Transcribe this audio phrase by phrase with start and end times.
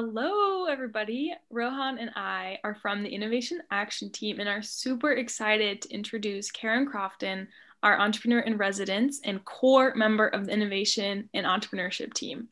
[0.00, 1.34] Hello, everybody.
[1.50, 6.52] Rohan and I are from the Innovation Action Team and are super excited to introduce
[6.52, 7.48] Karen Crofton,
[7.82, 12.46] our entrepreneur in residence and core member of the Innovation and Entrepreneurship team.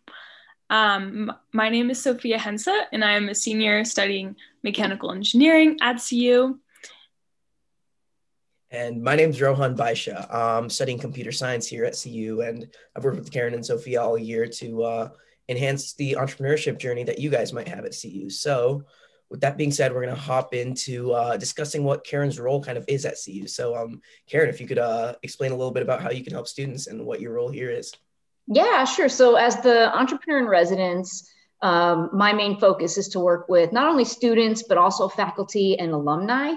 [0.71, 4.35] Um, my name is Sophia Henze, and I am a senior studying
[4.65, 6.59] mechanical engineering at CU.
[8.73, 10.35] And my name is Rohan Baishya.
[10.35, 12.67] I'm studying computer science here at CU, and
[12.97, 15.09] I've worked with Karen and Sophia all year to uh,
[15.49, 18.31] enhance the entrepreneurship journey that you guys might have at CU.
[18.31, 18.85] So,
[19.29, 22.79] with that being said, we're going to hop into uh, discussing what Karen's role kind
[22.79, 23.49] of is at CU.
[23.49, 26.33] So, um, Karen, if you could uh, explain a little bit about how you can
[26.33, 27.93] help students and what your role here is.
[28.47, 29.09] Yeah, sure.
[29.09, 31.29] So, as the entrepreneur in residence,
[31.63, 35.93] um, my main focus is to work with not only students, but also faculty and
[35.93, 36.55] alumni.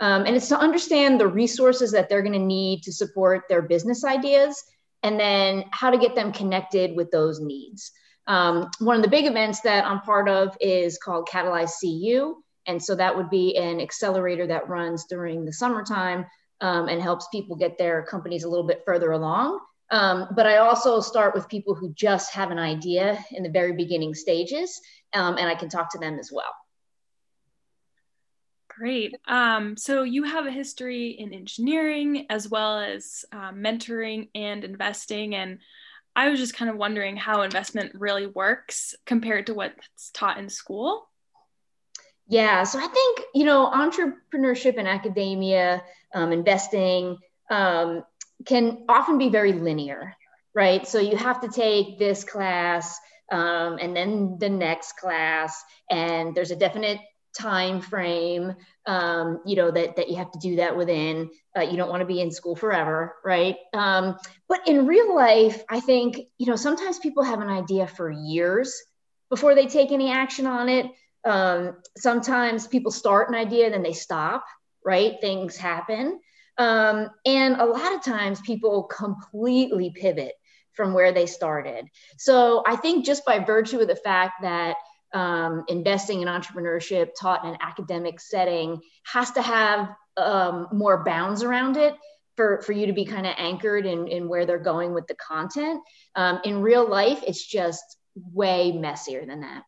[0.00, 3.62] Um, and it's to understand the resources that they're going to need to support their
[3.62, 4.62] business ideas
[5.02, 7.92] and then how to get them connected with those needs.
[8.32, 12.36] Um, one of the big events that I'm part of is called Catalyze CU.
[12.66, 16.24] And so that would be an accelerator that runs during the summertime
[16.62, 19.60] um, and helps people get their companies a little bit further along.
[19.90, 23.74] Um, but I also start with people who just have an idea in the very
[23.74, 24.80] beginning stages,
[25.12, 26.54] um, and I can talk to them as well.
[28.68, 29.14] Great.
[29.28, 35.34] Um, so you have a history in engineering as well as uh, mentoring and investing.
[35.34, 35.58] And
[36.14, 40.48] I was just kind of wondering how investment really works compared to what's taught in
[40.48, 41.08] school.
[42.28, 45.82] Yeah, so I think, you know, entrepreneurship and academia,
[46.14, 47.18] um, investing
[47.50, 48.04] um,
[48.46, 50.14] can often be very linear,
[50.54, 50.86] right?
[50.86, 52.98] So you have to take this class
[53.30, 56.98] um, and then the next class, and there's a definite
[57.38, 58.54] time frame
[58.86, 61.30] um, you know that that you have to do that within.
[61.56, 63.56] Uh, you don't want to be in school forever right?
[63.72, 64.16] Um,
[64.48, 68.74] but in real life i think you know sometimes people have an idea for years
[69.30, 70.86] before they take any action on it.
[71.24, 74.44] Um, sometimes people start an idea then they stop
[74.84, 75.16] right?
[75.20, 76.20] Things happen.
[76.58, 80.32] Um, and a lot of times people completely pivot
[80.74, 81.86] from where they started.
[82.18, 84.76] So i think just by virtue of the fact that
[85.14, 91.42] um, investing in entrepreneurship taught in an academic setting has to have um, more bounds
[91.42, 91.94] around it
[92.36, 95.14] for, for you to be kind of anchored in, in where they're going with the
[95.14, 95.82] content.
[96.14, 99.64] Um, in real life, it's just way messier than that.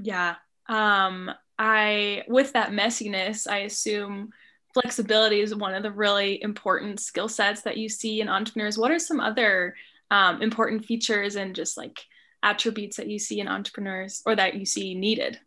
[0.00, 0.36] Yeah.
[0.68, 4.30] Um, I, with that messiness, I assume
[4.72, 8.78] flexibility is one of the really important skill sets that you see in entrepreneurs.
[8.78, 9.74] What are some other
[10.10, 12.00] um, important features and just like
[12.42, 15.38] attributes that you see in entrepreneurs or that you see needed?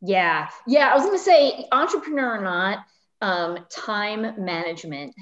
[0.00, 0.48] Yeah.
[0.66, 0.90] Yeah.
[0.90, 2.78] I was going to say, entrepreneur or not,
[3.20, 5.14] um, time management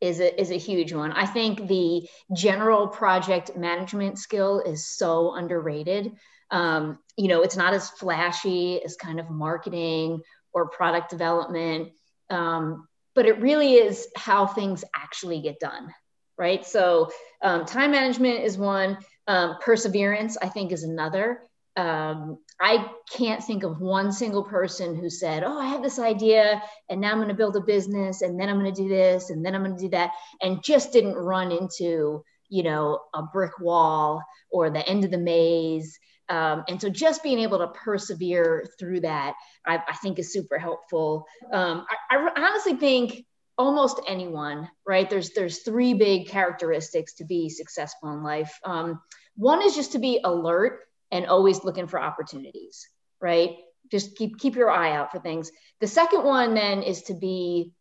[0.00, 1.12] is a, is a huge one.
[1.12, 6.12] I think the general project management skill is so underrated.
[6.50, 10.20] Um, you know, it's not as flashy as kind of marketing
[10.52, 11.90] or product development,
[12.30, 15.92] um, but it really is how things actually get done,
[16.38, 16.64] right?
[16.66, 17.10] So,
[17.42, 18.98] um, time management is one.
[19.26, 21.42] Um, perseverance, I think, is another.
[21.76, 26.62] Um, I can't think of one single person who said, Oh, I have this idea,
[26.88, 29.30] and now I'm going to build a business, and then I'm going to do this,
[29.30, 30.10] and then I'm going to do that,
[30.42, 35.18] and just didn't run into, you know, a brick wall or the end of the
[35.18, 35.98] maze.
[36.28, 39.34] Um, and so just being able to persevere through that,
[39.66, 41.26] I, I think is super helpful.
[41.52, 43.24] Um, I, I honestly think
[43.60, 45.10] almost anyone, right?
[45.10, 48.58] There's there's three big characteristics to be successful in life.
[48.64, 49.02] Um,
[49.36, 50.80] one is just to be alert
[51.12, 52.88] and always looking for opportunities,
[53.20, 53.56] right?
[53.90, 55.52] Just keep keep your eye out for things.
[55.80, 57.74] The second one then is to be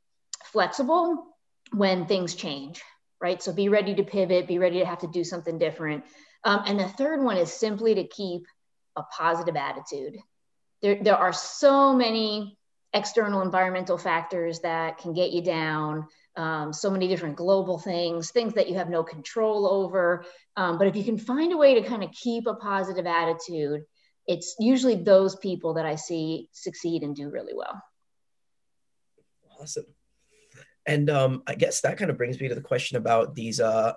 [0.43, 1.27] flexible
[1.71, 2.81] when things change,
[3.21, 3.41] right?
[3.41, 6.03] So be ready to pivot, be ready to have to do something different.
[6.43, 8.45] Um, and the third one is simply to keep
[8.97, 10.17] a positive attitude.
[10.81, 12.58] There, there are so many
[12.93, 18.53] external environmental factors that can get you down um, so many different global things, things
[18.53, 20.23] that you have no control over.
[20.55, 23.81] Um, but if you can find a way to kind of keep a positive attitude,
[24.25, 27.81] it's usually those people that I see succeed and do really well.
[29.59, 29.85] Awesome.
[30.85, 33.93] And um, I guess that kind of brings me to the question about these uh,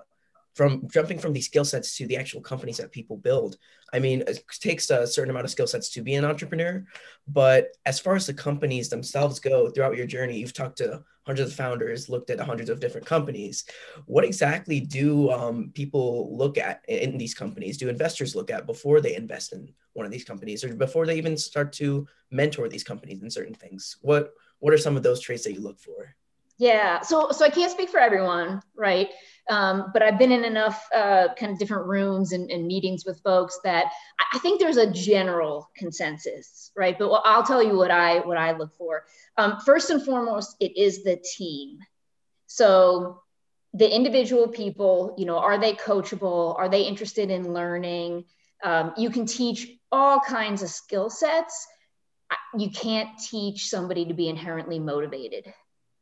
[0.53, 3.57] from jumping from these skill sets to the actual companies that people build.
[3.91, 6.85] I mean, it takes a certain amount of skill sets to be an entrepreneur,
[7.27, 11.51] but as far as the companies themselves go throughout your journey, you've talked to hundreds
[11.51, 13.65] of founders, looked at hundreds of different companies.
[14.05, 17.77] What exactly do um, people look at in these companies?
[17.77, 21.17] Do investors look at before they invest in one of these companies or before they
[21.17, 23.97] even start to mentor these companies in certain things?
[24.01, 26.15] What what are some of those traits that you look for?
[26.57, 29.09] Yeah, so so I can't speak for everyone, right?
[29.49, 33.19] Um, but I've been in enough uh, kind of different rooms and, and, meetings with
[33.23, 33.91] folks that
[34.33, 36.97] I think there's a general consensus, right?
[36.97, 39.03] But I'll tell you what I what I look for.
[39.37, 41.79] Um, first and foremost, it is the team.
[42.47, 43.21] So
[43.73, 46.57] the individual people, you know, are they coachable?
[46.57, 48.25] Are they interested in learning?
[48.63, 51.67] Um, you can teach all kinds of skill sets.
[52.57, 55.53] You can't teach somebody to be inherently motivated.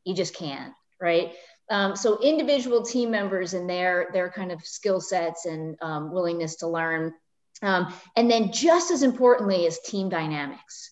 [0.04, 1.32] You just can't, right?
[1.72, 6.56] Um, so individual team members and their their kind of skill sets and um, willingness
[6.56, 7.14] to learn,
[7.62, 10.90] um, and then just as importantly is team dynamics.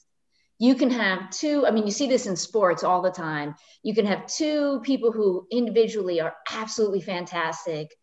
[0.59, 3.55] You can have two i mean you see this in sports all the time.
[3.83, 7.95] You can have two people who individually are absolutely fantastic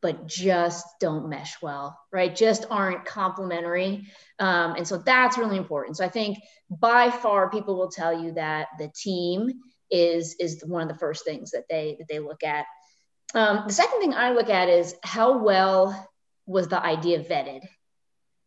[0.00, 2.34] but just don't mesh well right?
[2.34, 4.06] Just aren't complementary.
[4.38, 5.96] Um, and so that's really important.
[5.96, 6.38] So i think
[6.70, 9.60] by far people will tell you that the team
[9.92, 12.66] is is one of the first things that they that they look at
[13.34, 16.08] um, the second thing i look at is how well
[16.46, 17.62] was the idea vetted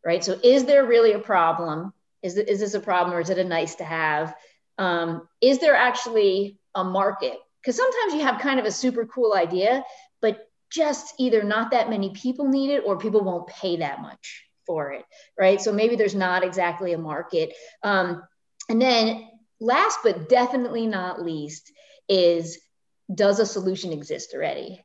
[0.03, 1.94] right so is there really a problem
[2.25, 4.36] is, is this a problem or is it a nice to have?
[4.77, 7.38] Um, is there actually a market?
[7.62, 9.83] Because sometimes you have kind of a super cool idea,
[10.21, 14.44] but just either not that many people need it or people won't pay that much
[14.65, 15.06] for it,
[15.39, 15.62] right?
[15.62, 17.53] So maybe there's not exactly a market.
[17.83, 18.24] Um,
[18.69, 19.27] and then
[19.60, 21.72] last but definitely not least
[22.10, 22.60] is
[23.13, 24.84] does a solution exist already?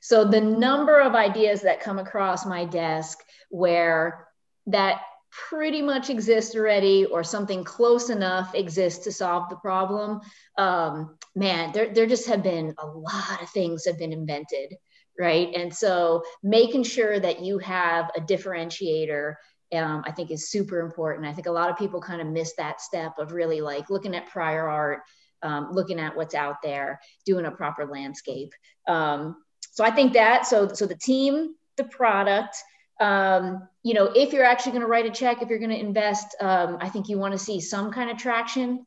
[0.00, 3.18] So the number of ideas that come across my desk
[3.50, 4.28] where
[4.66, 5.00] that
[5.32, 10.20] pretty much exists already or something close enough exists to solve the problem
[10.58, 14.76] um, man there, there just have been a lot of things have been invented
[15.18, 19.34] right and so making sure that you have a differentiator
[19.74, 22.54] um, i think is super important i think a lot of people kind of miss
[22.54, 25.00] that step of really like looking at prior art
[25.42, 28.52] um, looking at what's out there doing a proper landscape
[28.88, 29.36] um,
[29.70, 32.56] so i think that so so the team the product
[33.02, 35.78] um, you know, if you're actually going to write a check, if you're going to
[35.78, 38.86] invest, um, I think you want to see some kind of traction,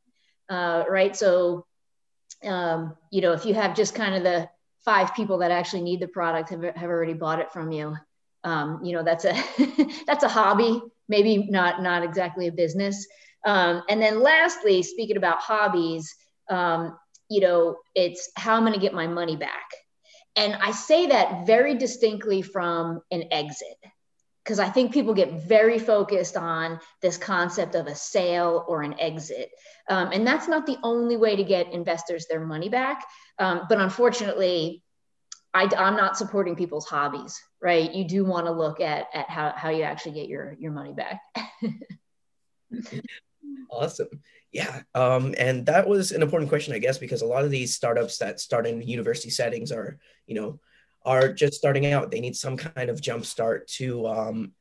[0.50, 1.14] uh, right?
[1.16, 1.66] So,
[2.44, 4.50] um, you know, if you have just kind of the
[4.86, 7.98] five people that actually need the product have, have already bought it from you,
[8.46, 9.34] um, you know, that's a
[10.08, 13.06] that's a hobby, maybe not not exactly a business.
[13.46, 16.16] Um, and then lastly, speaking about hobbies,
[16.50, 16.98] um,
[17.30, 19.70] you know, it's how I'm going to get my money back.
[20.36, 23.78] And I say that very distinctly from an exit
[24.44, 29.00] because I think people get very focused on this concept of a sale or an
[29.00, 29.50] exit.
[29.90, 33.04] Um, and that's not the only way to get investors their money back.
[33.40, 34.84] Um, but unfortunately,
[35.56, 37.92] I, am not supporting people's hobbies, right?
[37.94, 40.94] You do want to look at, at how, how you actually get your, your money
[40.94, 41.22] back.
[43.72, 44.10] awesome.
[44.52, 44.82] Yeah.
[44.94, 48.18] Um, and that was an important question, I guess, because a lot of these startups
[48.18, 49.98] that start in university settings are,
[50.28, 50.60] you know,
[51.06, 52.12] are just starting out.
[52.12, 54.52] They need some kind of jump start to um,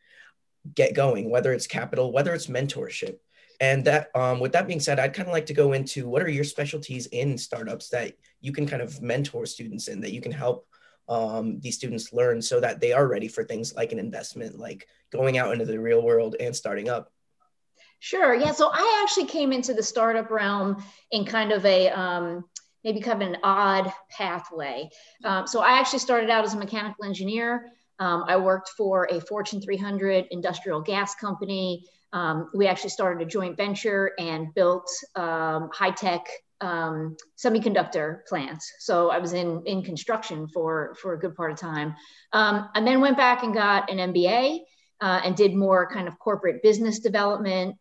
[0.77, 3.17] get going, whether it's capital, whether it's mentorship.
[3.61, 6.23] And that, um, with that being said, I'd kind of like to go into what
[6.23, 10.21] are your specialties in startups that you can kind of mentor students in, that you
[10.21, 10.69] can help
[11.09, 14.87] um, these students learn so that they are ready for things like an investment, like
[15.11, 17.13] going out into the real world and starting up.
[18.01, 18.35] Sure.
[18.35, 18.53] Yeah.
[18.53, 22.45] So I actually came into the startup realm in kind of a um,
[22.85, 24.91] maybe kind of an odd pathway.
[25.25, 27.71] Um, so I actually started out as a mechanical engineer.
[27.99, 31.87] Um, I worked for a Fortune 300 industrial gas company.
[32.13, 36.27] Um, we actually started a joint venture and built um, high tech
[36.65, 38.73] um, semiconductor plants.
[38.81, 41.95] So I was in in construction for for a good part of time,
[42.33, 44.61] um, and then went back and got an MBA
[45.01, 47.77] uh, and did more kind of corporate business development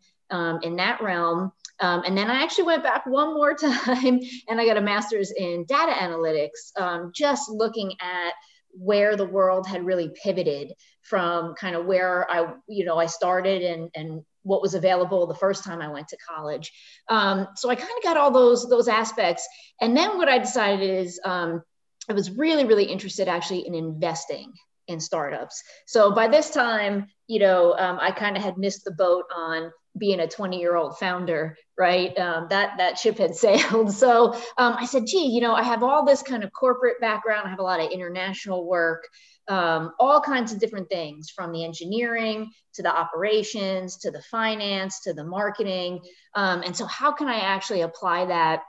[0.63, 1.51] in that realm.
[1.79, 5.31] Um, and then I actually went back one more time and I got a master's
[5.31, 8.33] in data analytics, um, just looking at
[8.71, 13.61] where the world had really pivoted from kind of where I, you know, I started
[13.61, 16.71] and, and what was available the first time I went to college.
[17.09, 19.47] Um, so I kind of got all those, those aspects.
[19.81, 21.63] And then what I decided is um,
[22.09, 24.53] I was really, really interested actually in investing
[24.87, 25.63] in startups.
[25.85, 29.71] So by this time, you know, um, I kind of had missed the boat on
[29.97, 34.75] being a 20 year old founder right um, that that ship had sailed so um,
[34.79, 37.59] i said gee you know i have all this kind of corporate background i have
[37.59, 39.07] a lot of international work
[39.47, 45.01] um, all kinds of different things from the engineering to the operations to the finance
[45.01, 45.99] to the marketing
[46.35, 48.61] um, and so how can i actually apply that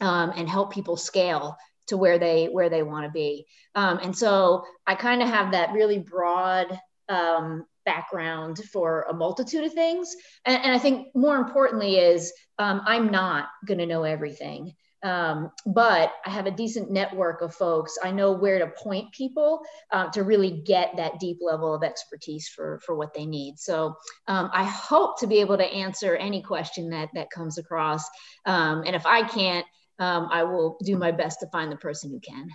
[0.00, 1.56] um, and help people scale
[1.86, 5.52] to where they where they want to be um, and so i kind of have
[5.52, 6.78] that really broad
[7.08, 10.14] um, background for a multitude of things.
[10.44, 14.74] And, and I think more importantly is um, I'm not going to know everything.
[15.06, 17.96] Um, but I have a decent network of folks.
[18.02, 19.60] I know where to point people
[19.92, 23.56] um, to really get that deep level of expertise for, for what they need.
[23.56, 23.94] So
[24.26, 28.04] um, I hope to be able to answer any question that, that comes across.
[28.46, 29.64] Um, and if I can't,
[30.00, 32.48] um, I will do my best to find the person who can.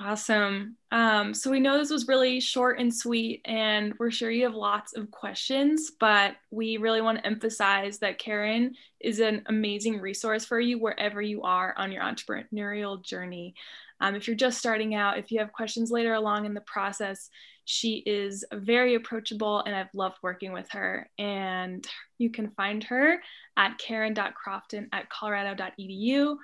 [0.00, 0.76] Awesome.
[0.92, 4.54] Um, so we know this was really short and sweet, and we're sure you have
[4.54, 10.44] lots of questions, but we really want to emphasize that Karen is an amazing resource
[10.44, 13.54] for you wherever you are on your entrepreneurial journey.
[14.00, 17.30] Um, if you're just starting out, if you have questions later along in the process,
[17.64, 21.08] she is very approachable and I've loved working with her.
[21.18, 21.86] And
[22.16, 23.20] you can find her
[23.56, 26.36] at karen.crofton at colorado.edu.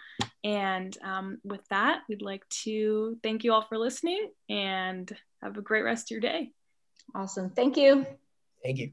[0.43, 5.11] And um, with that, we'd like to thank you all for listening and
[5.43, 6.53] have a great rest of your day.
[7.15, 7.51] Awesome.
[7.51, 8.07] Thank you.
[8.63, 8.93] Thank you.